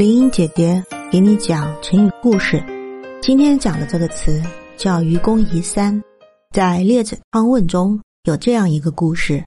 [0.00, 2.64] 林英姐姐给你讲成语故事。
[3.20, 4.42] 今天讲的这个词
[4.74, 6.02] 叫“愚公移山”。
[6.56, 9.44] 在《列子·汤问》中有这样一个故事：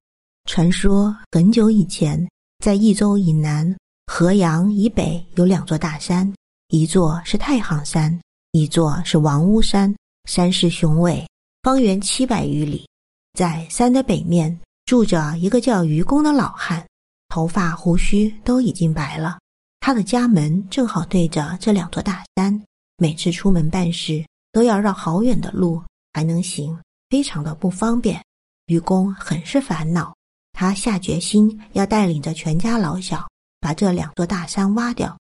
[0.47, 2.23] 传说很久以前，
[2.63, 6.31] 在益州以南、河阳以北有两座大山，
[6.67, 8.15] 一座是太行山，
[8.51, 9.91] 一座是王屋山。
[10.29, 11.27] 山势雄伟，
[11.63, 12.87] 方圆七百余里。
[13.33, 16.85] 在山的北面住着一个叫愚公的老汉，
[17.29, 19.39] 头发胡须都已经白了。
[19.85, 22.63] 他的家门正好对着这两座大山，
[22.95, 28.23] 每次出门办事都要绕好远的路，还能行，非常的不方便。
[28.67, 30.15] 愚公很是烦恼，
[30.53, 33.27] 他下决心要带领着全家老小
[33.59, 35.19] 把这两座大山挖掉。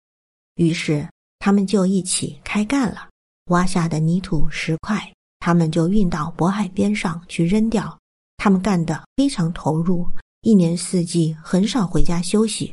[0.55, 1.08] 于是
[1.41, 3.08] 他们就一起开干了，
[3.47, 7.98] 挖下的泥土石块，他们就运到渤海边上去扔掉。
[8.36, 10.08] 他们干得非常投入，
[10.42, 12.72] 一年四季很少回家休息，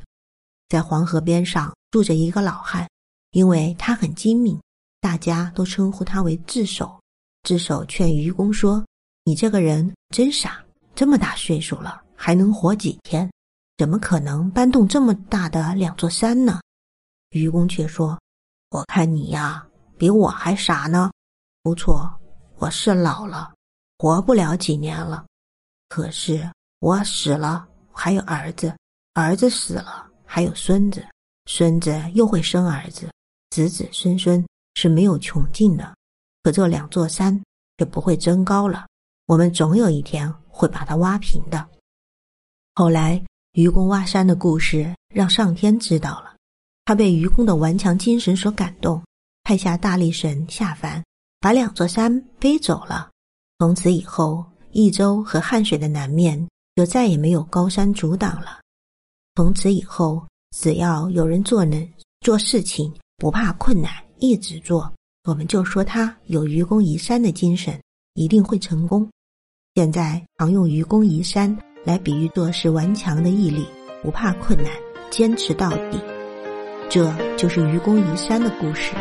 [0.68, 1.74] 在黄河边上。
[1.92, 2.88] 住着一个老汉，
[3.32, 4.62] 因为他很精明，
[5.02, 7.00] 大家都称呼他为智叟。
[7.44, 8.86] 智叟劝愚公说
[9.24, 13.32] ：“你这个人真傻，这么大岁数了，还能活几天？
[13.78, 16.60] 怎么可能搬动这么大的两座山呢？”
[17.32, 18.20] 愚公却说
[18.72, 19.66] ：“我看你呀，
[19.98, 21.10] 比我还傻呢。
[21.64, 22.12] 不错，
[22.58, 23.54] 我是老了，
[23.98, 25.26] 活不了几年了。
[25.88, 28.76] 可是我死了还有儿子，
[29.14, 31.04] 儿子死了还有孙子。”
[31.52, 33.12] 孙子又会生儿子，
[33.50, 35.96] 子子孙孙是没有穷尽的。
[36.44, 37.44] 可这两座山
[37.80, 38.86] 却不会增高了，
[39.26, 41.68] 我们总有一天会把它挖平的。
[42.76, 43.20] 后来，
[43.54, 46.36] 愚公挖山的故事让上天知道了，
[46.86, 49.04] 他被愚公的顽强精神所感动，
[49.42, 51.04] 派下大力神下凡，
[51.40, 53.10] 把两座山背走了。
[53.58, 58.62] 从此以后，益州和汉水的南面就再也没有高山阻挡了。
[59.34, 60.24] 从此以后。
[60.52, 61.88] 只要有人做人
[62.22, 64.92] 做事情不怕困难，一直做，
[65.26, 67.80] 我们就说他有愚公移山的精神，
[68.16, 69.08] 一定会成功。
[69.76, 71.56] 现在常用愚公移山
[71.86, 73.66] 来比喻做事顽强的毅力，
[74.02, 74.72] 不怕困难，
[75.12, 76.00] 坚持到底。
[76.90, 78.94] 这就是愚公移山的故事。